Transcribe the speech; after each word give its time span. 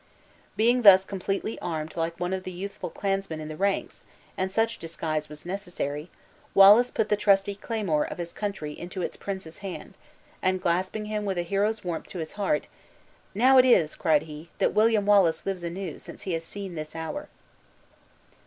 Being 0.57 0.81
thus 0.81 1.05
completely 1.05 1.59
armed 1.59 1.95
like 1.95 2.19
one 2.19 2.33
of 2.33 2.41
the 2.41 2.51
youthful 2.51 2.89
clansmen 2.89 3.39
in 3.39 3.49
the 3.49 3.55
ranks 3.55 4.01
(and 4.35 4.51
such 4.51 4.79
disguise 4.79 5.29
was 5.29 5.45
necessary), 5.45 6.09
Wallace 6.55 6.89
put 6.89 7.09
the 7.09 7.15
trusty 7.15 7.53
claymore 7.53 8.05
of 8.05 8.17
his 8.17 8.33
country 8.33 8.73
into 8.73 9.03
its 9.03 9.15
prince's 9.15 9.59
hand; 9.59 9.93
and 10.41 10.59
clasping 10.59 11.05
him 11.05 11.23
with 11.23 11.37
a 11.37 11.43
hero's 11.43 11.83
warmth 11.83 12.07
to 12.09 12.17
his 12.17 12.33
heart 12.33 12.67
"Now 13.35 13.59
it 13.59 13.65
is," 13.65 13.95
cried 13.95 14.23
he, 14.23 14.49
"that 14.57 14.73
William 14.73 15.05
Wallace 15.05 15.45
lives 15.45 15.61
anew 15.61 15.99
since 15.99 16.23
he 16.23 16.33
has 16.33 16.43
seen 16.43 16.73
this 16.73 16.95
hour!" 16.95 17.29